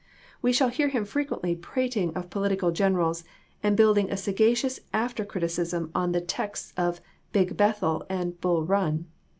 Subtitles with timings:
[0.41, 3.23] We shall hear him frequently, prating of political generals,
[3.61, 7.01] and building a sagacious after criticism on the texts of
[7.33, 9.05] Big Bethel and Bull Run.